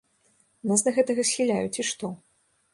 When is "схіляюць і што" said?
1.33-2.13